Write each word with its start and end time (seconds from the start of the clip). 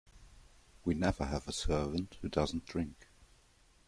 We 0.83 0.95
never 0.95 1.25
have 1.25 1.47
a 1.47 1.51
servant 1.51 2.17
who 2.23 2.27
doesn't 2.29 2.65
drink. 2.65 3.07